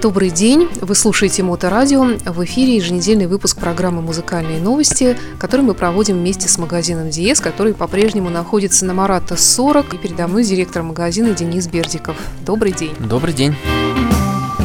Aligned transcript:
Добрый 0.00 0.30
день, 0.30 0.68
вы 0.80 0.94
слушаете 0.94 1.42
Моторадио. 1.42 2.18
В 2.24 2.44
эфире 2.44 2.76
еженедельный 2.76 3.26
выпуск 3.26 3.58
программы 3.58 4.00
«Музыкальные 4.00 4.60
новости», 4.60 5.18
который 5.40 5.62
мы 5.62 5.74
проводим 5.74 6.18
вместе 6.18 6.48
с 6.48 6.56
магазином 6.56 7.10
«Диез», 7.10 7.40
который 7.40 7.74
по-прежнему 7.74 8.30
находится 8.30 8.84
на 8.84 8.94
Марата 8.94 9.36
40. 9.36 9.94
И 9.94 9.96
передо 9.96 10.28
мной 10.28 10.44
директор 10.44 10.84
магазина 10.84 11.30
Денис 11.34 11.66
Бердиков. 11.66 12.16
Добрый 12.46 12.72
день. 12.72 12.94
Добрый 13.00 13.34
день. 13.34 13.56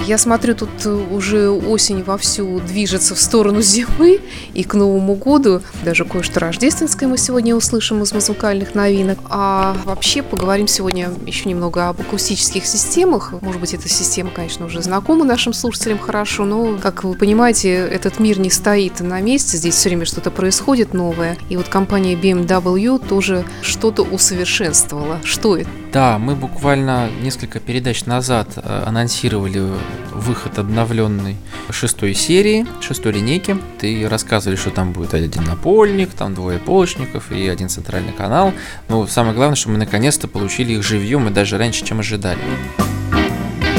Я 0.06 0.18
смотрю, 0.18 0.54
тут 0.54 0.70
э, 0.86 0.90
уже 0.90 1.50
осень 1.50 2.04
вовсю 2.04 2.60
движется 2.60 3.16
в 3.16 3.20
сторону 3.20 3.62
зимы, 3.62 4.20
и 4.54 4.64
к 4.64 4.74
Новому 4.74 5.16
году 5.16 5.62
даже 5.86 6.04
кое-что 6.04 6.42
рождественское 6.42 7.08
мы 7.08 7.18
сегодня 7.18 7.56
услышим 7.56 8.04
из 8.04 8.12
музыкальных 8.12 8.76
новинок. 8.76 9.20
А 9.30 9.78
вообще 9.86 10.22
поговорим 10.22 10.68
сегодня 10.68 11.10
еще 11.26 11.48
немного 11.48 11.88
об 11.88 12.02
акустических 12.02 12.66
системах. 12.66 13.34
Может 13.42 13.62
быть, 13.62 13.74
эта 13.74 13.88
система, 13.88 14.30
конечно, 14.32 14.66
уже 14.66 14.82
знакома 14.82 15.24
нашим 15.24 15.54
слушателям 15.54 16.00
хорошо, 16.00 16.44
но, 16.44 16.78
как 16.78 17.06
вы 17.06 17.14
понимаете, 17.14 17.70
этот 17.70 18.20
мир 18.20 18.40
не 18.40 18.50
стоит 18.50 19.00
на 19.00 19.22
месте, 19.22 19.58
здесь 19.58 19.76
все 19.76 19.88
время 19.88 20.06
что-то 20.06 20.32
происходит 20.32 20.94
новое. 20.94 21.38
И 21.48 21.56
вот 21.56 21.70
компания 21.70 22.16
BMW 22.16 23.00
тоже 23.08 23.46
что-то 23.62 24.04
усовершенствовала. 24.04 25.20
Что 25.24 25.56
это? 25.56 25.70
Да, 25.94 26.18
мы 26.18 26.36
буквально 26.36 27.10
несколько 27.22 27.60
передач 27.60 28.06
назад 28.06 28.50
э, 28.56 28.84
анонсировали 28.86 29.62
выход 30.12 30.60
обновленной 30.60 31.38
шестой 31.70 32.14
серии, 32.14 32.66
шестой 32.82 33.14
линейки. 33.14 33.58
Ты 33.80 34.08
рассказывали, 34.08 34.58
что 34.58 34.70
там 34.70 34.92
будет 34.92 35.14
один 35.14 35.44
напольник, 35.44 36.12
там 36.14 36.34
двое 36.34 36.60
полочников 36.60 37.32
и 37.32 37.48
один 37.48 37.70
центральный 37.70 38.14
канал. 38.14 38.54
Но 38.90 39.08
самое 39.08 39.36
главное, 39.36 39.56
что 39.56 39.70
мы 39.70 39.78
наконец-то 39.78 40.28
получили 40.28 40.74
их 40.74 40.84
живьем 40.84 41.28
и 41.28 41.32
даже 41.32 41.58
раньше, 41.58 41.86
чем 41.86 42.00
ожидали 42.00 42.40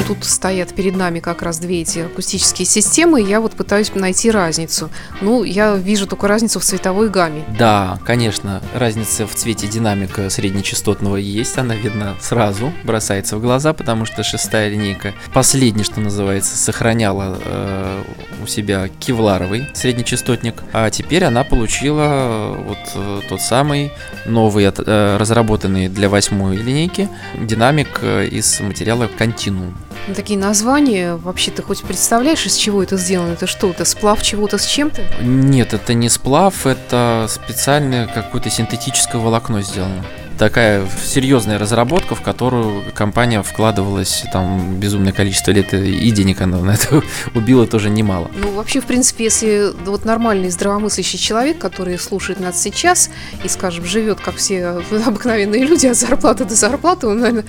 тут 0.06 0.24
стоят 0.24 0.74
перед 0.74 0.97
нами 0.97 1.20
как 1.20 1.42
раз 1.42 1.58
две 1.58 1.83
эти 1.83 2.00
акустические 2.00 2.66
системы, 2.66 3.22
и 3.22 3.27
я 3.27 3.41
вот 3.41 3.52
пытаюсь 3.52 3.92
найти 3.94 4.30
разницу. 4.30 4.91
Ну, 5.20 5.44
я 5.44 5.74
вижу 5.77 6.06
только 6.06 6.28
разницу 6.28 6.61
в 6.61 6.64
цветовой 6.64 7.08
гамме. 7.08 7.44
Да, 7.58 7.98
конечно, 8.05 8.62
разница 8.74 9.27
в 9.27 9.34
цвете 9.34 9.66
динамика 9.66 10.30
среднечастотного 10.30 11.16
есть, 11.16 11.58
она 11.58 11.74
видна 11.74 12.14
сразу, 12.20 12.72
бросается 12.84 13.36
в 13.36 13.41
глаза, 13.41 13.72
потому 13.72 14.05
что 14.05 14.22
шестая 14.22 14.69
линейка, 14.69 15.14
последняя, 15.33 15.84
что 15.84 16.00
называется, 16.00 16.56
сохраняла 16.56 17.39
э, 17.44 18.02
у 18.42 18.46
себя 18.46 18.89
кевларовый 19.00 19.68
среднечастотник, 19.74 20.62
а 20.72 20.91
теперь 20.91 21.24
она 21.24 21.44
получила 21.44 22.02
э, 22.02 22.62
вот 22.68 22.78
э, 22.94 23.20
тот 23.28 23.41
самый 23.41 23.92
новый, 24.27 24.64
э, 24.64 25.16
разработанный 25.16 25.89
для 25.89 26.08
восьмой 26.08 26.56
линейки 26.56 27.08
динамик 27.39 28.00
э, 28.02 28.27
из 28.27 28.61
материала 28.61 29.08
Continuum. 29.18 29.74
Ну, 30.09 30.14
такие 30.14 30.39
названия, 30.39 31.17
вообще 31.17 31.50
ты 31.50 31.62
хоть 31.62 31.83
представляешь, 31.83 32.47
из 32.47 32.56
чего 32.56 32.83
это 32.83 32.97
сделано? 32.97 33.33
Это 33.33 33.47
что, 33.47 33.70
это 33.70 33.84
сплав 33.84 34.23
чего-то 34.23 34.59
с 34.59 34.67
чем-то? 34.67 35.03
Нет, 35.23 35.75
это 35.75 35.95
не 35.95 36.09
сплав, 36.09 36.67
это 36.67 37.27
специальное 37.28 38.06
какое-то 38.06 38.51
синтетическое 38.51 39.20
волокно 39.20 39.62
сделано 39.62 40.05
такая 40.38 40.86
серьезная 41.04 41.58
разработка, 41.58 42.14
в 42.14 42.22
которую 42.22 42.82
компания 42.92 43.42
вкладывалась 43.42 44.24
там 44.32 44.78
безумное 44.78 45.12
количество 45.12 45.50
лет 45.50 45.74
и 45.74 46.10
денег 46.10 46.40
она 46.40 46.58
на 46.58 46.72
это 46.72 47.02
убила 47.34 47.66
тоже 47.66 47.90
немало. 47.90 48.30
Ну, 48.36 48.52
вообще, 48.52 48.80
в 48.80 48.84
принципе, 48.84 49.24
если 49.24 49.72
вот 49.84 50.05
нормальный 50.05 50.50
здравомыслящий 50.50 51.18
человек, 51.18 51.58
который 51.58 51.98
слушает 51.98 52.40
нас 52.40 52.60
сейчас 52.60 53.10
и, 53.42 53.48
скажем, 53.48 53.84
живет, 53.84 54.20
как 54.20 54.36
все 54.36 54.66
обыкновенные 55.06 55.64
люди, 55.64 55.86
от 55.86 55.96
зарплаты 55.96 56.44
до 56.44 56.55
зарплаты, 56.55 57.06
он, 57.06 57.20
наверное, 57.20 57.44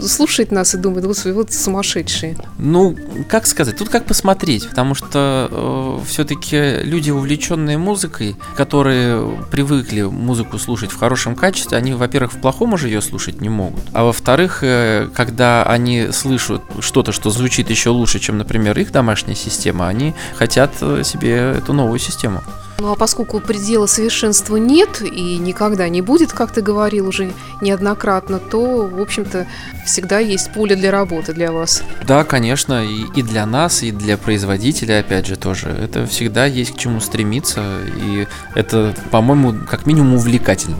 слушает 0.00 0.52
нас 0.52 0.74
и 0.74 0.78
думает, 0.78 1.06
господи, 1.06 1.32
вот 1.32 1.52
сумасшедшие. 1.52 2.36
Ну, 2.58 2.96
как 3.28 3.46
сказать, 3.46 3.76
тут 3.76 3.88
как 3.88 4.06
посмотреть, 4.06 4.68
потому 4.68 4.94
что 4.94 5.48
э, 5.50 6.06
все-таки 6.08 6.82
люди, 6.82 7.10
увлеченные 7.10 7.78
музыкой, 7.78 8.36
которые 8.56 9.38
привыкли 9.50 10.02
музыку 10.02 10.58
слушать 10.58 10.90
в 10.90 10.98
хорошем 10.98 11.34
качестве, 11.34 11.78
они, 11.78 11.92
во-первых, 11.92 12.29
во-первых, 12.30 12.32
в 12.32 12.40
плохом 12.40 12.72
уже 12.74 12.88
ее 12.88 13.00
слушать 13.00 13.40
не 13.40 13.48
могут, 13.48 13.80
а 13.92 14.04
во-вторых, 14.04 14.62
э, 14.62 15.08
когда 15.14 15.64
они 15.64 16.12
слышат 16.12 16.62
что-то, 16.80 17.12
что 17.12 17.30
звучит 17.30 17.70
еще 17.70 17.90
лучше, 17.90 18.18
чем, 18.18 18.38
например, 18.38 18.78
их 18.78 18.92
домашняя 18.92 19.36
система, 19.36 19.88
они 19.88 20.14
хотят 20.36 20.70
э, 20.80 21.02
себе 21.04 21.54
эту 21.58 21.72
новую 21.72 21.98
систему. 21.98 22.42
Ну 22.78 22.92
а 22.92 22.96
поскольку 22.96 23.40
предела 23.40 23.86
совершенства 23.86 24.56
нет 24.56 25.02
и 25.02 25.36
никогда 25.36 25.88
не 25.90 26.00
будет, 26.00 26.32
как 26.32 26.50
ты 26.50 26.62
говорил 26.62 27.08
уже 27.08 27.30
неоднократно, 27.60 28.38
то, 28.38 28.86
в 28.86 29.00
общем-то, 29.00 29.46
всегда 29.84 30.18
есть 30.18 30.52
поле 30.54 30.76
для 30.76 30.90
работы 30.90 31.34
для 31.34 31.52
вас. 31.52 31.82
Да, 32.06 32.24
конечно, 32.24 32.82
и, 32.82 33.04
и 33.14 33.22
для 33.22 33.44
нас, 33.44 33.82
и 33.82 33.90
для 33.90 34.16
производителя, 34.16 35.00
опять 35.00 35.26
же, 35.26 35.36
тоже. 35.36 35.68
Это 35.68 36.06
всегда 36.06 36.46
есть 36.46 36.74
к 36.74 36.78
чему 36.78 37.00
стремиться, 37.00 37.62
и 37.96 38.26
это, 38.54 38.94
по-моему, 39.10 39.54
как 39.68 39.84
минимум 39.84 40.14
увлекательно. 40.14 40.78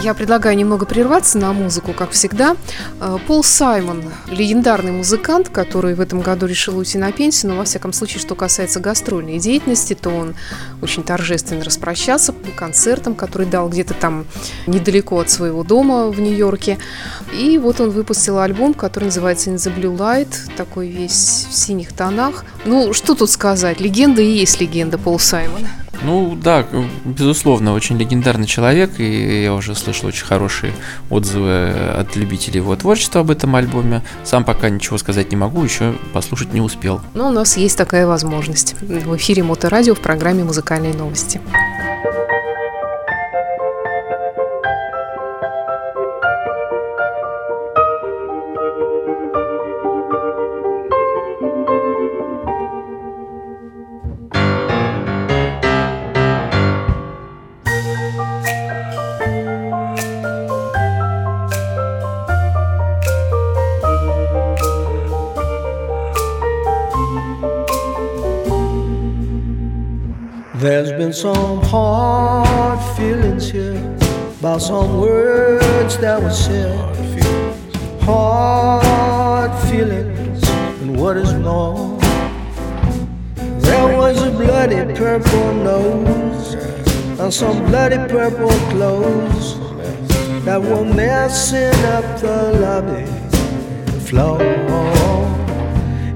Я 0.00 0.14
предлагаю 0.14 0.56
немного 0.56 0.86
прерваться 0.86 1.38
на 1.38 1.52
музыку, 1.52 1.92
как 1.92 2.12
всегда. 2.12 2.56
Э, 3.00 3.18
Пол 3.26 3.42
Саймон, 3.42 4.04
легендарный 4.28 4.92
музыкант, 4.92 5.48
который 5.48 5.94
в 5.94 6.00
этом 6.00 6.20
году 6.20 6.46
решил 6.46 6.78
уйти 6.78 6.98
на 6.98 7.10
пенсию, 7.10 7.50
но 7.50 7.58
во 7.58 7.64
всяком 7.64 7.92
случае, 7.92 8.20
что 8.20 8.36
касается 8.36 8.78
гастрольной 8.78 9.40
деятельности, 9.40 9.94
то 9.94 10.10
он 10.10 10.36
очень 10.82 11.02
торжественно 11.02 11.64
распрощался 11.64 12.32
по 12.32 12.52
концертам, 12.52 13.16
который 13.16 13.48
дал 13.48 13.68
где-то 13.68 13.94
там 13.94 14.26
недалеко 14.68 15.18
от 15.18 15.30
своего 15.30 15.64
дома 15.64 16.08
в 16.10 16.20
Нью-Йорке. 16.20 16.78
И 17.34 17.58
вот 17.58 17.80
он 17.80 17.90
выпустил 17.90 18.38
альбом, 18.38 18.74
который 18.74 19.06
называется 19.06 19.50
In 19.50 19.56
the 19.56 19.74
Blue 19.74 19.96
Light, 19.96 20.32
такой 20.56 20.88
весь 20.88 21.46
в 21.50 21.54
синих 21.54 21.92
тонах. 21.92 22.44
Ну, 22.64 22.92
что 22.92 23.16
тут 23.16 23.30
сказать, 23.30 23.80
легенда 23.80 24.22
и 24.22 24.30
есть 24.30 24.60
легенда 24.60 24.96
Пол 24.96 25.18
Саймона. 25.18 25.68
Ну 26.02 26.36
да, 26.36 26.64
безусловно, 27.04 27.74
очень 27.74 27.98
легендарный 27.98 28.46
человек, 28.46 28.98
и 28.98 29.42
я 29.42 29.54
уже 29.54 29.74
слышал 29.74 30.08
очень 30.08 30.24
хорошие 30.24 30.72
отзывы 31.10 31.70
от 31.70 32.16
любителей 32.16 32.58
его 32.58 32.76
творчества 32.76 33.20
об 33.22 33.30
этом 33.30 33.54
альбоме. 33.56 34.02
Сам 34.24 34.44
пока 34.44 34.70
ничего 34.70 34.98
сказать 34.98 35.30
не 35.30 35.36
могу, 35.36 35.64
еще 35.64 35.94
послушать 36.12 36.52
не 36.52 36.60
успел. 36.60 37.00
Но 37.14 37.28
у 37.28 37.32
нас 37.32 37.56
есть 37.56 37.76
такая 37.76 38.06
возможность 38.06 38.74
в 38.80 39.16
эфире 39.16 39.42
Моторадио 39.42 39.94
в 39.94 40.00
программе 40.00 40.44
«Музыкальные 40.44 40.94
новости». 40.94 41.40
Been 71.08 71.14
some 71.14 71.62
hard 71.62 72.78
feelings 72.94 73.50
here 73.50 73.96
about 74.40 74.60
some 74.60 75.00
words 75.00 75.96
that 75.96 76.20
were 76.22 76.30
said. 76.30 76.76
Hard 78.02 79.50
feelings, 79.70 80.42
and 80.82 81.00
what 81.00 81.16
is 81.16 81.32
more, 81.32 81.98
there 83.36 83.96
was 83.96 84.22
a 84.22 84.30
bloody 84.32 84.84
purple 84.94 85.54
nose 85.54 86.54
and 87.18 87.32
some 87.32 87.58
bloody 87.70 87.96
purple 88.12 88.50
clothes 88.70 89.58
that 90.44 90.60
were 90.60 90.84
messing 90.84 91.84
up 91.96 92.04
the 92.20 92.36
lobby 92.60 93.06
floor. 94.08 94.97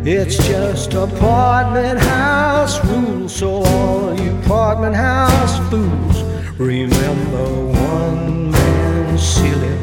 It's 0.05 0.37
just 0.49 0.95
apartment 0.95 2.01
house 2.01 2.85
rules, 2.87 3.37
so 3.37 3.63
all 3.63 4.21
you 4.21 4.37
apartment 4.41 4.97
house 4.97 5.59
fools 5.71 6.25
remember 6.59 7.67
one 7.67 8.51
man's 8.51 9.23
ceiling 9.23 9.81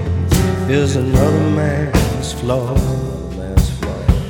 is 0.69 0.97
another 0.97 1.49
man's 1.51 2.33
floor. 2.33 2.75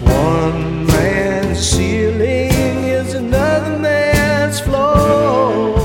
One 0.06 0.86
man's 0.86 1.58
ceiling 1.58 2.84
is 2.86 3.16
another 3.16 3.80
man's 3.80 4.60
floor. 4.60 5.76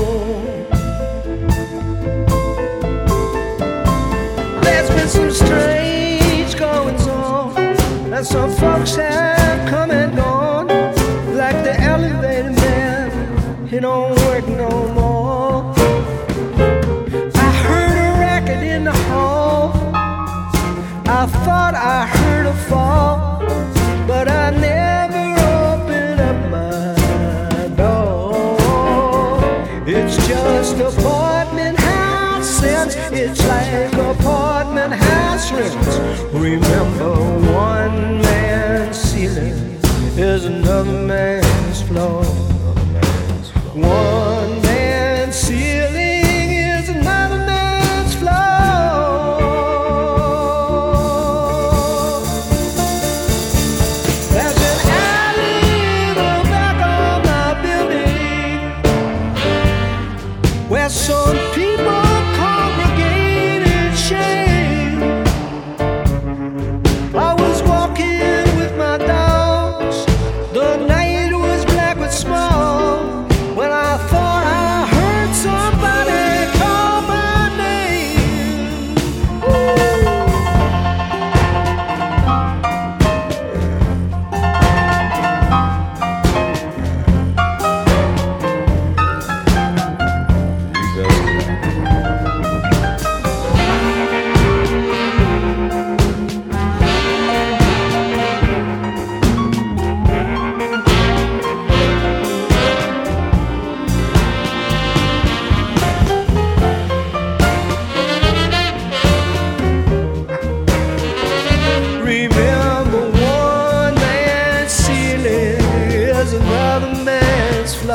There's 4.61 4.89
been 4.89 5.09
some 5.09 5.31
strange 5.31 6.55
goings 6.55 7.07
on, 7.07 7.57
and 8.13 8.23
some 8.23 8.51
folks 8.51 8.97
have. 8.97 9.44
Remember, 36.45 37.11
one 37.53 38.21
man's 38.21 38.95
ceiling 38.95 39.79
is 40.15 40.45
another 40.45 40.91
man's 40.91 41.34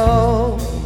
Oh. 0.03 0.80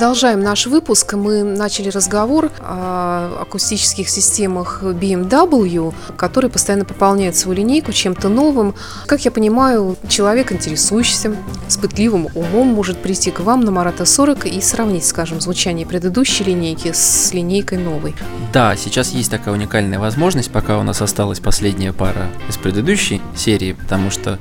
Продолжаем 0.00 0.40
наш 0.40 0.66
выпуск. 0.66 1.12
Мы 1.12 1.42
начали 1.42 1.90
разговор 1.90 2.50
о 2.60 3.42
акустических 3.42 4.08
системах 4.08 4.82
BMW, 4.82 5.92
которые 6.16 6.50
постоянно 6.50 6.86
пополняют 6.86 7.36
свою 7.36 7.58
линейку 7.58 7.92
чем-то 7.92 8.30
новым. 8.30 8.74
Как 9.04 9.26
я 9.26 9.30
понимаю, 9.30 9.98
человек, 10.08 10.52
интересующийся, 10.52 11.36
с 11.68 11.76
пытливым 11.76 12.28
умом, 12.34 12.68
может 12.68 13.02
прийти 13.02 13.30
к 13.30 13.40
вам 13.40 13.60
на 13.60 13.72
Марата 13.72 14.06
40 14.06 14.46
и 14.46 14.62
сравнить, 14.62 15.04
скажем, 15.04 15.38
звучание 15.38 15.86
предыдущей 15.86 16.44
линейки 16.44 16.92
с 16.92 17.34
линейкой 17.34 17.76
новой. 17.76 18.14
Да, 18.54 18.76
сейчас 18.76 19.10
есть 19.10 19.30
такая 19.30 19.52
уникальная 19.52 19.98
возможность, 19.98 20.50
пока 20.50 20.78
у 20.78 20.82
нас 20.82 21.02
осталась 21.02 21.40
последняя 21.40 21.92
пара 21.92 22.30
из 22.48 22.56
предыдущей 22.56 23.20
серии, 23.36 23.74
потому 23.74 24.10
что 24.10 24.38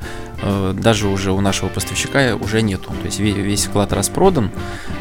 даже 0.74 1.08
уже 1.08 1.32
у 1.32 1.42
нашего 1.42 1.70
поставщика 1.70 2.36
уже 2.36 2.62
нету. 2.62 2.92
То 3.02 3.06
есть 3.06 3.20
весь, 3.20 3.64
склад 3.64 3.94
распродан. 3.94 4.52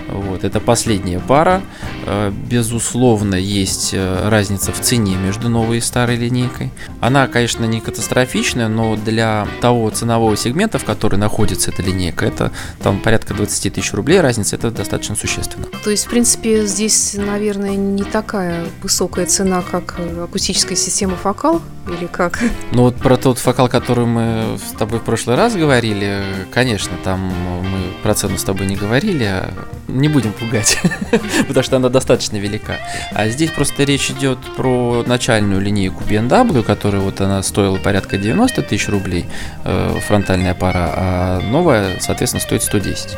Вот, 0.09 0.45
это 0.45 0.61
последняя 0.61 1.21
пара. 1.21 1.63
Э, 2.07 2.31
безусловно, 2.31 3.35
есть 3.35 3.91
э, 3.93 4.29
разница 4.29 4.73
в 4.73 4.81
цене 4.81 5.17
между 5.17 5.49
новой 5.49 5.79
и 5.79 5.81
старой 5.81 6.17
линейкой. 6.17 6.71
Она, 7.01 7.27
конечно, 7.29 7.65
не 7.65 7.81
катастрофичная, 7.81 8.69
но 8.69 8.97
для 8.97 9.47
того 9.61 9.91
ценового 9.91 10.37
сегмента, 10.37 10.79
в 10.79 10.85
который 10.85 11.19
находится 11.19 11.71
эта 11.71 11.83
линейка, 11.83 12.27
это 12.27 12.53
там 12.83 13.01
порядка 13.01 13.35
20 13.35 13.75
тысяч 13.75 13.93
рублей 13.93 14.21
разница, 14.21 14.57
это 14.57 14.71
достаточно 14.71 15.15
существенно. 15.15 15.67
То 15.85 15.91
есть, 15.91 16.07
в 16.07 16.11
принципе, 16.11 16.67
здесь, 16.67 17.15
наверное, 17.15 17.77
не 17.77 18.05
такая 18.05 18.65
высокая 18.83 19.27
цена, 19.27 19.63
как 19.71 19.97
э, 19.99 20.25
акустическая 20.25 20.77
система 20.77 21.17
«Фокал» 21.17 21.61
или 21.89 22.07
как? 22.07 22.41
Ну 22.73 22.83
вот 22.83 22.97
про 22.97 23.17
тот 23.17 23.39
фокал, 23.39 23.69
который 23.69 24.07
мы 24.07 24.59
с 24.59 24.77
тобой 24.77 24.99
в 24.99 25.03
прошлый 25.29 25.45
раз 25.45 25.57
говорили, 25.57 26.23
конечно, 26.51 26.97
там 27.05 27.21
мы 27.21 27.93
про 28.03 28.15
цену 28.15 28.39
с 28.39 28.45
тобой 28.45 28.67
не 28.67 28.77
говорили, 28.77 29.25
а 29.25 29.51
не 29.87 30.09
будем 30.09 30.33
пугать, 30.33 30.79
потому 31.49 31.63
что 31.63 31.77
она 31.77 31.91
достаточно 31.91 32.39
велика. 32.39 32.79
А 33.13 33.29
здесь 33.29 33.51
просто 33.51 33.85
речь 33.85 34.11
идет 34.11 34.39
про 34.57 35.05
начальную 35.07 35.61
линейку 35.61 36.03
BMW, 36.03 36.63
которая 36.63 37.03
вот 37.03 37.21
она 37.21 37.43
стоила 37.43 37.77
порядка 37.77 38.17
90 38.17 38.63
тысяч 38.63 38.89
рублей, 38.89 39.27
э, 39.65 39.99
фронтальная 40.07 40.55
пара, 40.55 40.93
а 40.97 41.41
новая, 41.43 42.01
соответственно, 42.01 42.41
стоит 42.41 42.63
110. 42.63 43.15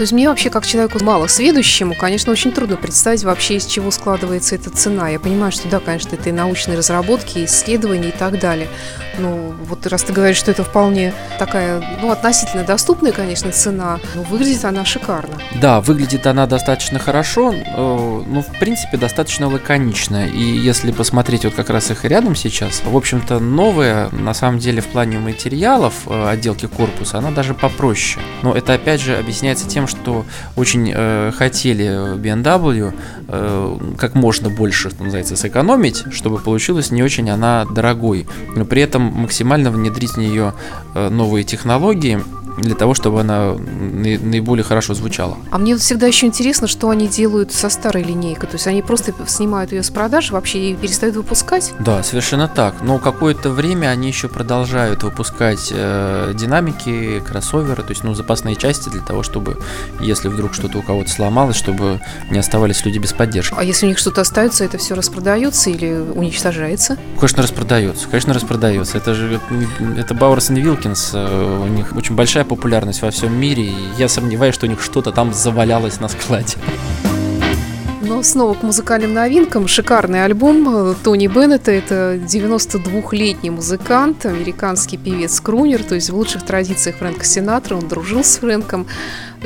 То 0.00 0.04
есть 0.04 0.14
мне 0.14 0.30
вообще, 0.30 0.48
как 0.48 0.64
человеку 0.64 1.04
мало 1.04 1.26
сведущему, 1.26 1.94
конечно, 1.94 2.32
очень 2.32 2.52
трудно 2.52 2.78
представить 2.78 3.22
вообще, 3.22 3.56
из 3.56 3.66
чего 3.66 3.90
складывается 3.90 4.54
эта 4.54 4.70
цена. 4.70 5.10
Я 5.10 5.20
понимаю, 5.20 5.52
что 5.52 5.68
да, 5.68 5.78
конечно, 5.78 6.14
это 6.14 6.30
и 6.30 6.32
научные 6.32 6.78
разработки, 6.78 7.36
и 7.36 7.44
исследования 7.44 8.08
и 8.08 8.12
так 8.12 8.40
далее. 8.40 8.68
Но 9.18 9.52
вот 9.62 9.86
раз 9.86 10.02
ты 10.02 10.14
говоришь, 10.14 10.38
что 10.38 10.50
это 10.50 10.64
вполне 10.64 11.12
такая, 11.38 11.82
ну, 12.00 12.10
относительно 12.10 12.64
доступная, 12.64 13.12
конечно, 13.12 13.52
цена, 13.52 14.00
но 14.14 14.22
выглядит 14.22 14.64
она 14.64 14.86
шикарно. 14.86 15.34
Да, 15.60 15.82
выглядит 15.82 16.26
она 16.26 16.46
достаточно 16.46 16.98
хорошо, 16.98 17.52
э, 17.52 17.62
ну, 17.76 18.40
в 18.42 18.58
принципе, 18.58 18.96
достаточно 18.96 19.48
лаконично. 19.48 20.26
И 20.26 20.42
если 20.42 20.92
посмотреть 20.92 21.44
вот 21.44 21.52
как 21.52 21.68
раз 21.68 21.90
их 21.90 22.06
рядом 22.06 22.34
сейчас, 22.34 22.80
в 22.82 22.96
общем-то, 22.96 23.38
новая, 23.38 24.08
на 24.12 24.32
самом 24.32 24.60
деле, 24.60 24.80
в 24.80 24.86
плане 24.86 25.18
материалов 25.18 25.92
э, 26.06 26.28
отделки 26.30 26.66
корпуса, 26.66 27.18
она 27.18 27.30
даже 27.30 27.52
попроще. 27.52 28.24
Но 28.42 28.54
это, 28.54 28.72
опять 28.72 29.02
же, 29.02 29.18
объясняется 29.18 29.68
тем, 29.68 29.86
что 29.90 30.24
очень 30.56 30.90
э, 30.94 31.32
хотели 31.36 32.16
BMW 32.16 32.94
э, 33.28 33.78
как 33.98 34.14
можно 34.14 34.48
больше, 34.48 34.90
что 34.90 35.02
называется, 35.04 35.36
сэкономить, 35.36 36.04
чтобы 36.12 36.38
получилось 36.38 36.90
не 36.90 37.02
очень 37.02 37.28
она 37.28 37.66
дорогой. 37.66 38.26
Но 38.56 38.64
при 38.64 38.82
этом 38.82 39.02
максимально 39.02 39.70
внедрить 39.70 40.12
в 40.12 40.18
нее 40.18 40.54
э, 40.94 41.08
новые 41.08 41.44
технологии, 41.44 42.20
для 42.58 42.74
того, 42.74 42.94
чтобы 42.94 43.20
она 43.20 43.54
наи- 43.54 44.18
наиболее 44.18 44.64
хорошо 44.64 44.94
звучала. 44.94 45.36
А 45.50 45.58
мне 45.58 45.76
всегда 45.76 46.06
еще 46.06 46.26
интересно, 46.26 46.66
что 46.66 46.90
они 46.90 47.08
делают 47.08 47.52
со 47.52 47.68
старой 47.68 48.02
линейкой. 48.02 48.48
То 48.48 48.56
есть 48.56 48.66
они 48.66 48.82
просто 48.82 49.14
снимают 49.26 49.72
ее 49.72 49.82
с 49.82 49.90
продаж 49.90 50.30
вообще 50.30 50.70
и 50.70 50.74
перестают 50.74 51.16
выпускать. 51.16 51.72
Да, 51.78 52.02
совершенно 52.02 52.48
так. 52.48 52.82
Но 52.82 52.98
какое-то 52.98 53.50
время 53.50 53.88
они 53.88 54.08
еще 54.08 54.28
продолжают 54.28 55.02
выпускать 55.02 55.70
э, 55.72 56.32
динамики, 56.34 57.20
кроссоверы, 57.20 57.82
то 57.82 57.90
есть 57.90 58.04
ну, 58.04 58.14
запасные 58.14 58.56
части 58.56 58.88
для 58.88 59.00
того, 59.00 59.22
чтобы, 59.22 59.58
если 60.00 60.28
вдруг 60.28 60.54
что-то 60.54 60.78
у 60.78 60.82
кого-то 60.82 61.10
сломалось, 61.10 61.56
чтобы 61.56 62.00
не 62.30 62.38
оставались 62.38 62.84
люди 62.84 62.98
без 62.98 63.12
поддержки. 63.12 63.54
А 63.56 63.64
если 63.64 63.86
у 63.86 63.88
них 63.88 63.98
что-то 63.98 64.20
остается, 64.20 64.64
это 64.64 64.78
все 64.78 64.94
распродается 64.94 65.70
или 65.70 65.92
уничтожается? 65.92 66.96
Конечно, 67.16 67.42
распродается, 67.42 68.08
конечно, 68.08 68.34
распродается. 68.34 68.96
Это 68.98 69.14
же 69.14 69.40
это 69.96 70.14
Бауэрс 70.14 70.50
и 70.50 70.60
Вилкинс, 70.60 71.10
э, 71.14 71.60
у 71.62 71.66
них 71.66 71.94
очень 71.96 72.14
большая 72.14 72.39
популярность 72.44 73.02
во 73.02 73.10
всем 73.10 73.38
мире, 73.38 73.64
и 73.64 73.74
я 73.98 74.08
сомневаюсь, 74.08 74.54
что 74.54 74.66
у 74.66 74.68
них 74.68 74.82
что-то 74.82 75.12
там 75.12 75.32
завалялось 75.32 76.00
на 76.00 76.08
складе. 76.08 76.56
Но 78.02 78.22
снова 78.22 78.54
к 78.54 78.62
музыкальным 78.62 79.14
новинкам. 79.14 79.68
Шикарный 79.68 80.24
альбом 80.24 80.68
э, 80.68 80.94
Тони 81.04 81.28
Беннета. 81.28 81.70
Это 81.70 82.16
92-летний 82.16 83.50
музыкант, 83.50 84.26
американский 84.26 84.96
певец-крунер, 84.96 85.84
то 85.84 85.94
есть 85.94 86.10
в 86.10 86.16
лучших 86.16 86.44
традициях 86.44 86.96
Фрэнка 86.96 87.24
Синатра. 87.24 87.76
Он 87.76 87.86
дружил 87.86 88.24
с 88.24 88.38
Фрэнком, 88.38 88.86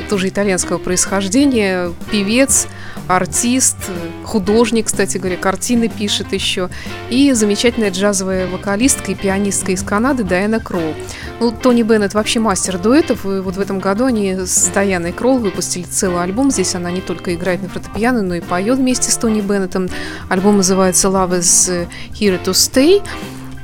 тоже 0.09 0.29
итальянского 0.29 0.77
происхождения. 0.77 1.91
Певец, 2.11 2.67
артист, 3.07 3.77
художник, 4.23 4.87
кстати 4.87 5.17
говоря, 5.17 5.37
картины 5.37 5.89
пишет 5.89 6.33
еще. 6.33 6.69
И 7.09 7.33
замечательная 7.33 7.91
джазовая 7.91 8.47
вокалистка 8.47 9.11
и 9.11 9.15
пианистка 9.15 9.71
из 9.71 9.83
Канады 9.83 10.23
Дайана 10.23 10.59
Кроу. 10.59 10.93
Ну, 11.39 11.51
Тони 11.51 11.83
Беннет 11.83 12.13
вообще 12.13 12.39
мастер 12.39 12.77
дуэтов, 12.77 13.25
и 13.25 13.39
вот 13.39 13.55
в 13.55 13.59
этом 13.59 13.79
году 13.79 14.05
они 14.05 14.33
с 14.33 14.69
Даяной 14.73 15.11
Кролл 15.11 15.39
выпустили 15.39 15.83
целый 15.83 16.23
альбом. 16.23 16.51
Здесь 16.51 16.75
она 16.75 16.91
не 16.91 17.01
только 17.01 17.33
играет 17.33 17.61
на 17.61 17.69
фортепиано, 17.69 18.21
но 18.21 18.35
и 18.35 18.41
поет 18.41 18.77
вместе 18.77 19.11
с 19.11 19.17
Тони 19.17 19.41
Беннетом. 19.41 19.89
Альбом 20.29 20.57
называется 20.57 21.07
Love 21.09 21.39
is 21.39 21.87
Here 22.13 22.41
to 22.43 22.51
Stay. 22.51 23.01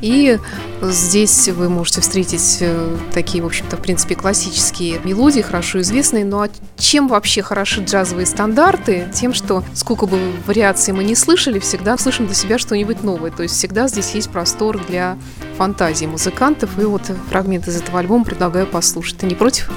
И 0.01 0.39
Здесь 0.81 1.47
вы 1.49 1.69
можете 1.69 2.01
встретить 2.01 2.57
э, 2.61 2.97
такие, 3.13 3.43
в 3.43 3.45
общем-то, 3.45 3.77
в 3.77 3.81
принципе, 3.81 4.15
классические 4.15 4.99
мелодии, 5.03 5.41
хорошо 5.41 5.81
известные. 5.81 6.25
Ну 6.25 6.41
а 6.41 6.49
чем 6.77 7.07
вообще 7.07 7.43
хороши 7.43 7.83
джазовые 7.83 8.25
стандарты? 8.25 9.07
Тем, 9.13 9.33
что 9.33 9.63
сколько 9.73 10.07
бы 10.07 10.17
вариаций 10.47 10.93
мы 10.93 11.03
не 11.03 11.15
слышали, 11.15 11.59
всегда 11.59 11.97
слышим 11.97 12.25
для 12.25 12.35
себя 12.35 12.57
что-нибудь 12.57 13.03
новое. 13.03 13.31
То 13.31 13.43
есть 13.43 13.55
всегда 13.55 13.87
здесь 13.87 14.11
есть 14.15 14.31
простор 14.31 14.83
для 14.87 15.17
фантазии 15.57 16.07
музыкантов. 16.07 16.79
И 16.79 16.83
вот 16.83 17.03
фрагмент 17.29 17.67
из 17.67 17.77
этого 17.77 17.99
альбома 17.99 18.25
предлагаю 18.25 18.65
послушать. 18.65 19.17
Ты 19.17 19.27
не 19.27 19.35
против? 19.35 19.71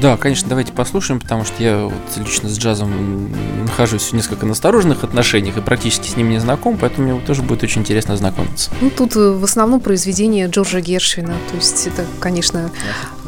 Да, 0.00 0.16
конечно, 0.16 0.48
давайте 0.48 0.72
послушаем, 0.72 1.20
потому 1.20 1.44
что 1.44 1.62
я 1.62 1.84
вот 1.84 1.94
лично 2.16 2.48
с 2.48 2.58
джазом 2.58 3.30
нахожусь 3.62 4.02
в 4.02 4.12
несколько 4.12 4.46
настороженных 4.46 5.04
отношениях 5.04 5.56
и 5.56 5.60
практически 5.60 6.08
с 6.08 6.16
ним 6.16 6.30
не 6.30 6.38
знаком, 6.38 6.76
поэтому 6.78 7.08
мне 7.12 7.20
тоже 7.20 7.42
будет 7.42 7.62
очень 7.62 7.82
интересно 7.82 8.16
знакомиться. 8.16 8.70
Ну, 8.80 8.90
тут 8.90 9.14
э, 9.16 9.30
в 9.30 9.44
основном 9.44 9.80
произведение 9.80 10.47
Джорджа 10.50 10.80
Гершвина. 10.80 11.36
То 11.50 11.56
есть 11.56 11.86
это, 11.86 12.04
конечно, 12.20 12.70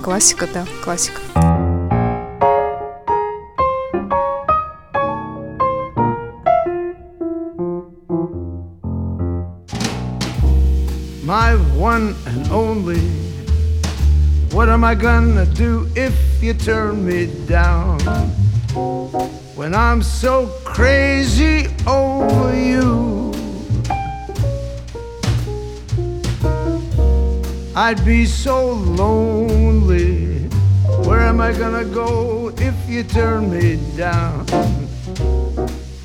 классика, 0.03 0.49
да, 0.53 0.67
классика. 0.85 1.21
my 11.31 11.55
one 11.79 12.17
and 12.27 12.51
only. 12.51 13.01
What 14.51 14.69
am 14.69 14.83
I 14.83 14.97
gonna 14.97 15.47
do 15.47 15.87
if 15.95 16.13
you 16.43 16.55
turn 16.55 17.07
me 17.07 17.27
down? 17.47 18.01
When 19.55 19.73
I'm 19.77 20.03
so 20.03 20.49
crazy 20.65 21.69
over 21.87 22.53
you, 22.53 23.20
I'd 27.77 28.05
be 28.05 28.27
so 28.27 28.73
lonely. 28.73 30.49
Where 31.07 31.21
am 31.21 31.41
I 31.41 31.53
gonna 31.53 31.85
go 31.85 32.53
if 32.59 32.75
you 32.89 33.05
turn 33.05 33.49
me 33.49 33.79
down? 33.97 34.45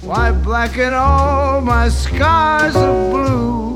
Why 0.02 0.32
blacken 0.32 0.94
all 0.94 1.62
my 1.62 1.90
skies 1.90 2.76
of 2.76 3.10
blue? 3.10 3.76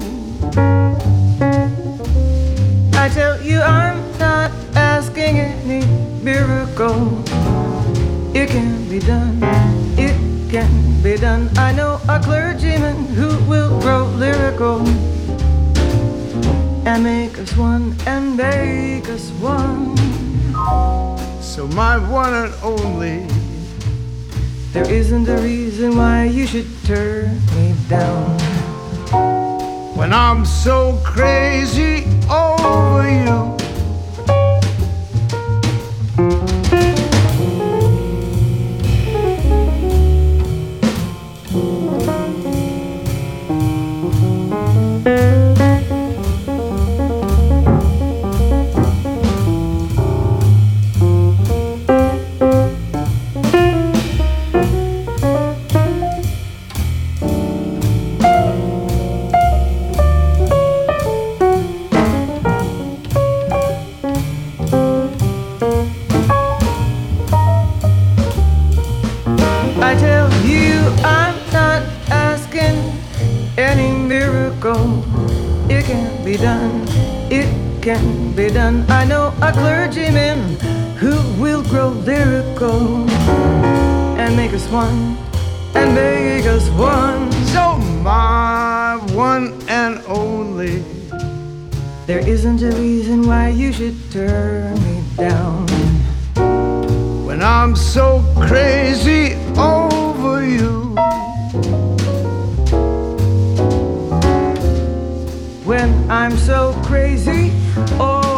I 2.93 3.10
tell 3.10 3.41
you, 3.41 3.60
I'm 3.60 3.98
not 4.19 4.51
asking 4.75 5.39
any 5.39 5.84
miracle. 6.22 7.24
It 8.36 8.50
can 8.50 8.88
be 8.88 9.00
done, 9.00 9.39
it 9.98 10.15
can 10.51 11.01
be 11.01 11.17
done. 11.17 11.50
I 11.58 11.72
know 11.72 12.00
a 12.08 12.19
clergyman 12.19 13.08
who 13.08 13.29
will 13.46 13.81
grow 13.81 14.05
lyrical 14.05 14.86
and 16.89 17.03
make 17.03 17.38
us 17.38 17.55
one 17.55 17.96
and 18.08 18.36
make 18.36 19.08
us 19.10 19.29
one. 19.34 19.96
So, 21.39 21.67
my 21.67 22.00
one 22.10 22.34
and 22.34 22.53
only. 22.63 23.27
There 24.74 24.89
isn't 24.89 25.29
a 25.29 25.38
reason 25.38 25.98
why 25.98 26.24
you 26.24 26.48
should 26.48 26.67
turn 26.86 27.39
me 27.55 27.75
down. 27.88 28.39
When 29.96 30.12
I'm 30.12 30.46
so 30.46 31.00
crazy 31.05 32.05
over 32.27 33.08
you. 33.08 33.58
Make 84.49 84.61
us 84.61 84.71
one, 84.71 85.15
and 85.75 85.93
make 85.93 86.45
us 86.47 86.69
one. 86.69 87.31
So, 87.53 87.77
my 88.01 88.99
one 89.13 89.61
and 89.67 90.01
only. 90.07 90.83
There 92.07 92.27
isn't 92.27 92.63
a 92.63 92.71
reason 92.71 93.27
why 93.27 93.49
you 93.49 93.71
should 93.71 93.95
turn 94.11 94.73
me 94.85 95.03
down. 95.17 95.67
When 97.27 97.43
I'm 97.43 97.75
so 97.75 98.23
crazy 98.47 99.35
over 99.55 100.43
you. 100.43 100.95
When 105.63 106.09
I'm 106.09 106.35
so 106.37 106.73
crazy 106.87 107.51
over 107.99 108.28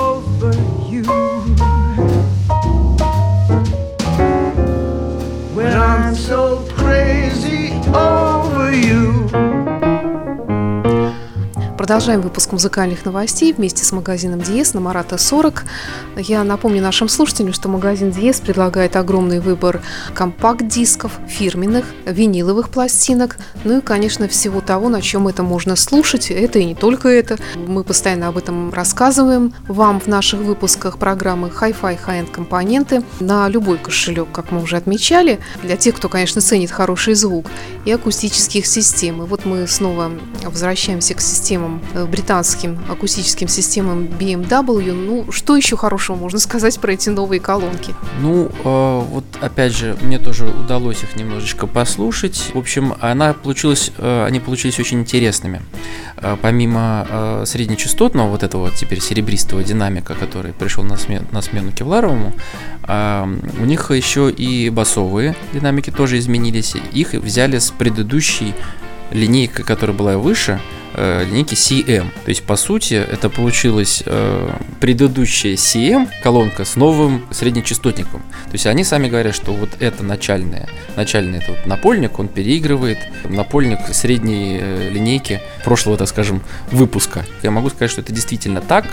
so 6.32 6.66
crazy. 6.78 7.74
Over 7.94 8.21
Продолжаем 11.92 12.22
выпуск 12.22 12.54
музыкальных 12.54 13.04
новостей 13.04 13.52
вместе 13.52 13.84
с 13.84 13.92
магазином 13.92 14.40
Диес 14.40 14.74
на 14.74 14.80
Марата 14.80 15.18
40. 15.18 15.66
Я 16.16 16.46
напомню 16.46 16.82
нашим 16.82 17.10
слушателям, 17.10 17.52
что 17.52 17.68
магазин 17.68 18.12
Диес 18.12 18.40
предлагает 18.40 18.96
огромный 18.96 19.42
выбор 19.42 19.82
компакт-дисков, 20.14 21.20
фирменных, 21.28 21.84
виниловых 22.06 22.70
пластинок, 22.70 23.36
ну 23.66 23.80
и, 23.80 23.82
конечно, 23.82 24.30
всего 24.30 24.62
того, 24.62 24.88
на 24.88 25.02
чем 25.02 25.28
это 25.28 25.44
можно 25.44 25.76
слушать. 25.76 26.32
Это 26.32 26.60
и 26.60 26.64
не 26.64 26.76
только 26.76 27.10
это. 27.10 27.38
Мы 27.68 27.84
постоянно 27.84 28.30
об 28.30 28.38
этом 28.38 28.74
рассказываем 28.74 29.54
вам 29.68 30.00
в 30.00 30.08
наших 30.08 30.40
выпусках 30.40 30.98
программы 30.98 31.50
Hi-Fi 31.50 32.00
High-End 32.08 32.32
компоненты 32.32 33.04
на 33.20 33.50
любой 33.50 33.78
кошелек, 33.78 34.30
как 34.32 34.52
мы 34.52 34.64
уже 34.64 34.78
отмечали, 34.78 35.42
для 35.62 35.76
тех, 35.76 35.98
кто, 35.98 36.08
конечно, 36.08 36.40
ценит 36.40 36.72
хороший 36.72 37.16
звук, 37.16 37.48
и 37.84 37.92
акустических 37.92 38.66
систем. 38.66 39.22
И 39.24 39.26
вот 39.26 39.44
мы 39.44 39.68
снова 39.68 40.12
возвращаемся 40.46 41.16
к 41.16 41.22
системам 41.22 41.81
британским 41.94 42.80
акустическим 42.90 43.48
системам 43.48 44.04
BMW. 44.04 44.94
Ну, 44.94 45.32
что 45.32 45.56
еще 45.56 45.78
хорошего 45.78 46.16
можно 46.16 46.40
сказать 46.40 46.80
про 46.80 46.94
эти 46.94 47.10
новые 47.10 47.40
колонки? 47.40 47.94
Ну, 48.22 48.52
э, 48.64 49.02
вот 49.10 49.26
опять 49.42 49.76
же, 49.76 49.98
мне 50.02 50.20
тоже 50.20 50.48
удалось 50.48 51.04
их 51.04 51.16
немножечко 51.16 51.68
послушать. 51.68 52.52
В 52.54 52.58
общем, 52.58 52.96
она 53.00 53.34
получилась, 53.34 53.92
э, 53.98 54.26
они 54.26 54.40
получились 54.40 54.80
очень 54.80 55.00
интересными. 55.00 55.62
Э, 56.18 56.38
помимо 56.42 57.08
э, 57.10 57.44
среднечастотного, 57.46 58.30
вот 58.30 58.44
этого 58.44 58.64
вот 58.64 58.76
теперь 58.76 59.02
серебристого 59.02 59.64
динамика, 59.64 60.14
который 60.14 60.54
пришел 60.54 60.84
на 60.84 60.98
смену, 60.98 61.26
на 61.32 61.42
смену 61.42 61.72
Кевларовому, 61.72 62.34
э, 62.88 63.38
у 63.60 63.66
них 63.66 63.92
еще 63.92 64.30
и 64.30 64.70
басовые 64.70 65.36
динамики 65.54 65.90
тоже 65.90 66.20
изменились. 66.20 66.76
Их 66.94 67.14
взяли 67.14 67.58
с 67.58 67.72
предыдущей 67.72 68.54
линейкой, 69.12 69.66
которая 69.66 69.96
была 69.96 70.18
выше, 70.18 70.62
э, 70.94 71.26
линейки 71.26 71.54
CM. 71.54 72.10
То 72.24 72.30
есть, 72.30 72.44
по 72.44 72.56
сути, 72.56 72.94
это 72.94 73.30
получилась 73.30 74.04
э, 74.06 74.50
предыдущая 74.80 75.56
CM 75.56 76.10
колонка 76.24 76.66
с 76.66 76.76
новым 76.76 77.26
среднечастотником. 77.32 78.22
То 78.22 78.54
есть, 78.54 78.66
они 78.66 78.84
сами 78.84 79.10
говорят, 79.10 79.36
что 79.36 79.54
вот 79.54 79.70
это 79.80 80.04
начальная, 80.04 80.68
начальный 80.96 81.40
это 81.40 81.52
вот 81.52 81.66
напольник, 81.66 82.20
он 82.20 82.28
переигрывает 82.28 83.00
напольник 83.24 83.80
средней 83.94 84.58
э, 84.62 84.90
линейки 84.90 85.42
прошлого, 85.64 85.98
так 85.98 86.08
скажем, 86.08 86.42
выпуска. 86.72 87.26
Я 87.44 87.52
могу 87.52 87.70
сказать, 87.70 87.92
что 87.92 88.02
это 88.02 88.12
действительно 88.14 88.62
так. 88.62 88.86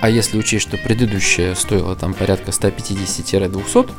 А 0.00 0.08
если 0.08 0.38
учесть, 0.38 0.68
что 0.68 0.76
предыдущая 0.76 1.54
стоила 1.54 1.96
там 1.96 2.14
порядка 2.14 2.50
150-200 2.50 3.90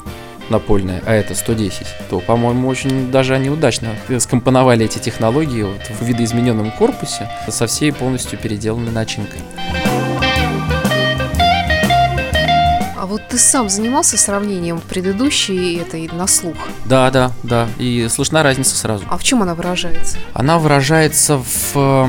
напольная, 0.49 1.01
а 1.05 1.13
это 1.13 1.35
110, 1.35 1.87
то, 2.09 2.19
по-моему, 2.19 2.67
очень 2.67 3.11
даже 3.11 3.35
они 3.35 3.49
удачно 3.49 3.95
скомпоновали 4.19 4.85
эти 4.85 4.99
технологии 4.99 5.63
вот 5.63 5.81
в 5.99 6.03
видоизмененном 6.03 6.71
корпусе 6.71 7.29
со 7.47 7.67
всей 7.67 7.91
полностью 7.91 8.39
переделанной 8.39 8.91
начинкой. 8.91 9.41
А 13.03 13.05
вот 13.05 13.27
ты 13.27 13.37
сам 13.37 13.67
занимался 13.67 14.17
сравнением 14.17 14.79
предыдущей 14.79 15.73
и 15.73 15.77
этой 15.77 16.07
на 16.07 16.25
слух? 16.25 16.55
Да, 16.85 17.11
да, 17.11 17.31
да, 17.43 17.67
и 17.77 18.07
слышна 18.09 18.43
разница 18.43 18.77
сразу. 18.77 19.03
А 19.09 19.17
в 19.17 19.23
чем 19.23 19.41
она 19.41 19.55
выражается? 19.55 20.17
Она 20.33 20.57
выражается 20.57 21.37
в 21.37 21.75
э, 21.75 22.07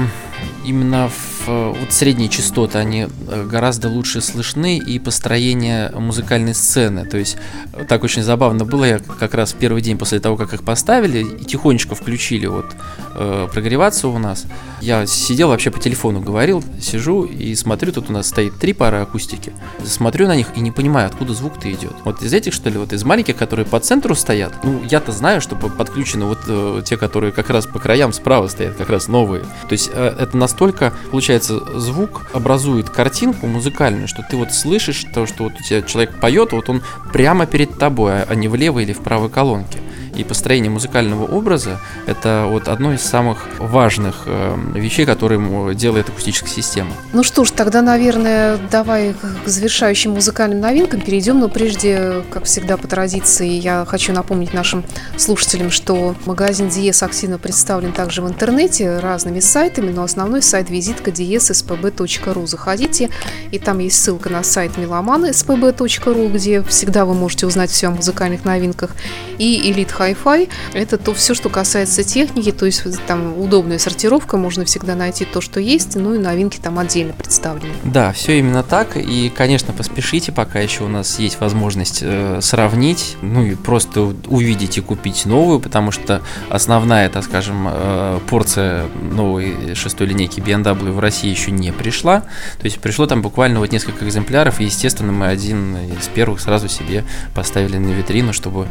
именно 0.64 1.08
в 1.08 1.33
э, 1.33 1.33
вот 1.46 1.92
средние 1.92 2.28
частоты, 2.28 2.78
они 2.78 3.06
э, 3.28 3.46
гораздо 3.46 3.88
лучше 3.88 4.20
слышны 4.20 4.78
и 4.78 4.98
построение 4.98 5.90
музыкальной 5.90 6.54
сцены. 6.54 7.04
То 7.04 7.18
есть 7.18 7.36
э, 7.72 7.84
так 7.84 8.04
очень 8.04 8.22
забавно 8.22 8.64
было, 8.64 8.84
я 8.84 8.98
как 8.98 9.34
раз 9.34 9.52
в 9.52 9.56
первый 9.56 9.82
день 9.82 9.98
после 9.98 10.20
того, 10.20 10.36
как 10.36 10.54
их 10.54 10.62
поставили, 10.62 11.24
и 11.24 11.44
тихонечко 11.44 11.94
включили 11.94 12.46
вот 12.46 12.66
э, 13.14 13.48
прогреваться 13.52 14.08
у 14.08 14.18
нас. 14.18 14.46
Я 14.80 15.06
сидел 15.06 15.48
вообще 15.48 15.70
по 15.70 15.80
телефону 15.80 16.20
говорил, 16.20 16.62
сижу 16.80 17.24
и 17.24 17.54
смотрю, 17.54 17.92
тут 17.92 18.10
у 18.10 18.12
нас 18.12 18.28
стоит 18.28 18.58
три 18.58 18.72
пары 18.72 18.98
акустики. 18.98 19.52
Смотрю 19.84 20.26
на 20.28 20.36
них 20.36 20.48
и 20.56 20.60
не 20.60 20.70
понимаю, 20.70 21.06
откуда 21.06 21.32
звук-то 21.32 21.72
идет. 21.72 21.94
Вот 22.04 22.22
из 22.22 22.32
этих, 22.32 22.52
что 22.52 22.70
ли, 22.70 22.78
вот 22.78 22.92
из 22.92 23.04
маленьких, 23.04 23.36
которые 23.36 23.66
по 23.66 23.80
центру 23.80 24.14
стоят, 24.14 24.52
ну, 24.62 24.82
я-то 24.90 25.12
знаю, 25.12 25.40
что 25.40 25.56
подключены 25.56 26.26
вот 26.26 26.40
э, 26.48 26.82
те, 26.84 26.96
которые 26.96 27.32
как 27.32 27.50
раз 27.50 27.66
по 27.66 27.78
краям 27.78 28.12
справа 28.12 28.48
стоят, 28.48 28.76
как 28.76 28.90
раз 28.90 29.08
новые. 29.08 29.42
То 29.42 29.72
есть 29.72 29.90
э, 29.92 30.16
это 30.18 30.36
настолько, 30.36 30.92
получается, 31.10 31.33
звук 31.42 32.26
образует 32.32 32.90
картинку 32.90 33.46
музыкальную, 33.46 34.08
что 34.08 34.22
ты 34.28 34.36
вот 34.36 34.52
слышишь 34.52 35.04
то, 35.12 35.26
что 35.26 35.44
вот 35.44 35.54
у 35.58 35.62
тебя 35.62 35.82
человек 35.82 36.20
поет, 36.20 36.52
вот 36.52 36.68
он 36.68 36.82
прямо 37.12 37.46
перед 37.46 37.78
тобой, 37.78 38.22
а 38.22 38.34
не 38.34 38.48
в 38.48 38.54
левой 38.54 38.84
или 38.84 38.92
в 38.92 39.00
правой 39.00 39.30
колонке 39.30 39.78
и 40.14 40.24
построение 40.24 40.70
музыкального 40.70 41.24
образа– 41.24 41.80
это 42.06 42.46
вот 42.48 42.68
одно 42.68 42.92
из 42.92 43.02
самых 43.02 43.46
важных 43.58 44.24
э, 44.26 44.56
вещей, 44.74 45.06
которые 45.06 45.74
делает 45.74 46.08
акустическая 46.08 46.50
система. 46.50 46.92
Ну 47.12 47.22
что 47.22 47.44
ж, 47.44 47.50
тогда, 47.50 47.82
наверное, 47.82 48.58
давай 48.70 49.14
к 49.14 49.48
завершающим 49.48 50.12
музыкальным 50.12 50.60
новинкам 50.60 51.00
перейдем, 51.00 51.40
но 51.40 51.48
прежде, 51.48 52.22
как 52.30 52.44
всегда 52.44 52.76
по 52.76 52.86
традиции, 52.86 53.48
я 53.48 53.84
хочу 53.88 54.12
напомнить 54.12 54.52
нашим 54.52 54.84
слушателям, 55.16 55.70
что 55.70 56.14
магазин 56.26 56.68
Диес 56.68 57.02
активно 57.02 57.38
представлен 57.38 57.92
также 57.92 58.22
в 58.22 58.28
интернете 58.28 58.98
разными 58.98 59.40
сайтами, 59.40 59.90
но 59.90 60.02
основной 60.02 60.42
сайт 60.42 60.70
визитка 60.70 61.10
diespb.ru. 61.10 62.46
Заходите, 62.46 63.10
и 63.50 63.58
там 63.58 63.78
есть 63.78 64.02
ссылка 64.02 64.30
на 64.30 64.42
сайт 64.42 64.76
меломаны 64.76 65.30
spb.ru, 65.30 66.32
где 66.32 66.62
всегда 66.62 67.04
вы 67.04 67.14
можете 67.14 67.46
узнать 67.46 67.70
все 67.70 67.88
о 67.88 67.90
музыкальных 67.90 68.44
новинках, 68.44 68.90
и 69.38 69.70
Elite 69.70 69.92
Hi-Fi. 70.04 70.48
Это 70.74 70.98
то 70.98 71.14
все, 71.14 71.34
что 71.34 71.48
касается 71.48 72.02
техники, 72.02 72.52
то 72.52 72.66
есть 72.66 72.84
там 73.06 73.38
удобная 73.38 73.78
сортировка, 73.78 74.36
можно 74.36 74.64
всегда 74.64 74.94
найти 74.94 75.24
то, 75.24 75.40
что 75.40 75.60
есть, 75.60 75.96
ну 75.96 76.14
и 76.14 76.18
новинки 76.18 76.58
там 76.58 76.78
отдельно 76.78 77.12
представлены. 77.12 77.72
Да, 77.84 78.12
все 78.12 78.38
именно 78.38 78.62
так, 78.62 78.96
и, 78.96 79.30
конечно, 79.34 79.72
поспешите, 79.72 80.32
пока 80.32 80.60
еще 80.60 80.84
у 80.84 80.88
нас 80.88 81.18
есть 81.18 81.40
возможность 81.40 82.00
э, 82.02 82.40
сравнить, 82.40 83.16
ну 83.22 83.44
и 83.44 83.54
просто 83.54 84.14
увидеть 84.26 84.78
и 84.78 84.80
купить 84.80 85.26
новую, 85.26 85.60
потому 85.60 85.90
что 85.90 86.22
основная, 86.50 87.08
так 87.08 87.24
скажем, 87.24 87.66
э, 87.70 88.20
порция 88.28 88.86
новой 89.10 89.74
шестой 89.74 90.08
линейки 90.08 90.40
BMW 90.40 90.92
в 90.92 90.98
России 90.98 91.30
еще 91.30 91.50
не 91.50 91.72
пришла, 91.72 92.20
то 92.58 92.64
есть 92.64 92.78
пришло 92.80 93.06
там 93.06 93.22
буквально 93.22 93.60
вот 93.60 93.72
несколько 93.72 94.04
экземпляров, 94.04 94.60
и, 94.60 94.64
естественно, 94.64 95.12
мы 95.12 95.28
один 95.28 95.76
из 95.76 96.08
первых 96.08 96.40
сразу 96.40 96.68
себе 96.68 97.04
поставили 97.34 97.78
на 97.78 97.92
витрину, 97.92 98.32
чтобы 98.32 98.68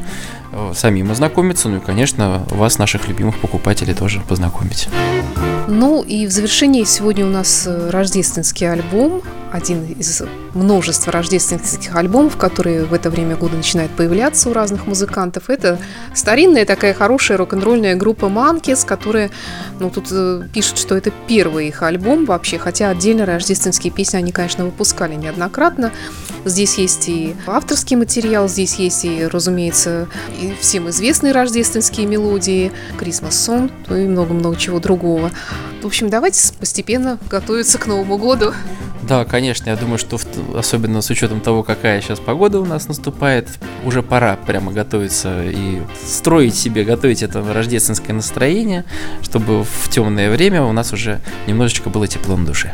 самим 0.74 1.12
ознакомиться 1.12 1.70
ну 1.70 1.78
и, 1.78 1.80
конечно, 1.80 2.46
вас, 2.50 2.78
наших 2.78 3.08
любимых 3.08 3.40
покупателей, 3.40 3.94
тоже 3.94 4.22
познакомить. 4.28 4.90
Ну 5.68 6.04
и 6.04 6.28
в 6.28 6.32
завершении 6.32 6.84
сегодня 6.84 7.26
у 7.26 7.30
нас 7.30 7.66
э, 7.66 7.90
рождественский 7.90 8.70
альбом 8.70 9.22
один 9.54 9.86
из 9.86 10.24
множества 10.56 11.12
рождественских 11.12 11.96
альбомов, 11.96 12.38
которые 12.38 12.86
в 12.86 12.94
это 12.94 13.12
время 13.12 13.36
года 13.36 13.56
начинают 13.56 13.92
появляться 13.92 14.50
у 14.50 14.54
разных 14.54 14.88
музыкантов. 14.88 15.50
Это 15.50 15.80
старинная 16.16 16.66
такая 16.66 16.94
хорошая 16.94 17.38
рок-н-ролльная 17.38 17.96
группа 17.96 18.30
Манкис, 18.30 18.84
которая, 18.84 19.30
ну, 19.80 19.92
тут 19.92 20.08
э, 20.12 20.42
пишут, 20.52 20.80
что 20.80 20.98
это 20.98 21.12
первый 21.28 21.68
их 21.68 21.84
альбом 21.84 22.26
вообще, 22.26 22.58
хотя 22.58 22.90
отдельно 22.90 23.28
рождественские 23.28 23.94
песни 23.94 24.18
они, 24.18 24.32
конечно, 24.32 24.66
выпускали 24.66 25.14
неоднократно. 25.14 25.92
Здесь 26.46 26.80
есть 26.80 27.08
и 27.08 27.36
авторский 27.46 27.96
материал, 27.96 28.50
здесь 28.50 28.76
есть 28.76 29.06
и, 29.06 29.28
разумеется, 29.28 30.08
и 30.42 30.54
всем 30.60 30.90
известные 30.90 31.32
рождественские 31.32 32.08
мелодии, 32.08 32.72
Christmas 33.00 33.30
Song, 33.30 33.72
ну 33.88 33.98
и 33.98 34.08
много-много 34.08 34.56
чего 34.56 34.80
другого. 34.80 35.32
В 35.84 35.86
общем, 35.86 36.10
давайте 36.10 36.54
постепенно 36.54 37.20
готовиться 37.30 37.78
к 37.78 37.86
Новому 37.86 38.18
году. 38.18 38.54
Да, 39.08 39.26
конечно, 39.44 39.70
я 39.70 39.76
думаю, 39.76 39.98
что 39.98 40.18
в, 40.18 40.26
особенно 40.56 41.02
с 41.02 41.10
учетом 41.10 41.42
того, 41.42 41.64
какая 41.64 42.00
сейчас 42.00 42.18
погода 42.18 42.62
у 42.62 42.66
нас 42.66 42.88
наступает, 42.88 43.50
уже 43.84 44.02
пора 44.02 44.38
прямо 44.38 44.72
готовиться 44.72 45.44
и 45.44 45.82
строить 46.02 46.56
себе, 46.56 46.86
готовить 46.86 47.24
это 47.24 47.44
рождественское 47.54 48.16
настроение, 48.16 48.86
чтобы 49.22 49.66
в 49.66 49.90
темное 49.90 50.32
время 50.32 50.64
у 50.64 50.72
нас 50.72 50.94
уже 50.94 51.20
немножечко 51.46 51.90
было 51.90 52.08
тепло 52.08 52.38
на 52.38 52.46
душе. 52.46 52.74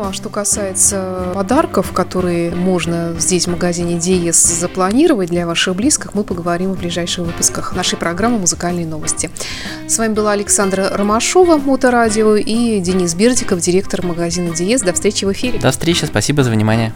Ну, 0.00 0.08
а 0.08 0.12
что 0.14 0.30
касается 0.30 1.30
подарков, 1.34 1.92
которые 1.92 2.54
можно 2.54 3.14
здесь 3.18 3.46
в 3.46 3.50
магазине 3.50 3.98
Диес 3.98 4.42
запланировать 4.42 5.28
для 5.28 5.46
ваших 5.46 5.76
близких, 5.76 6.14
мы 6.14 6.24
поговорим 6.24 6.72
в 6.72 6.78
ближайших 6.78 7.26
выпусках 7.26 7.76
нашей 7.76 7.98
программы 7.98 8.38
«Музыкальные 8.38 8.86
новости». 8.86 9.30
С 9.86 9.98
вами 9.98 10.14
была 10.14 10.32
Александра 10.32 10.88
Ромашова, 10.90 11.58
Моторадио, 11.58 12.36
и 12.36 12.80
Денис 12.80 13.14
Бердиков, 13.14 13.60
директор 13.60 14.02
магазина 14.02 14.54
Диес. 14.54 14.80
До 14.80 14.94
встречи 14.94 15.26
в 15.26 15.32
эфире. 15.32 15.58
До 15.58 15.70
встречи, 15.70 16.06
спасибо 16.06 16.44
за 16.44 16.50
внимание. 16.50 16.94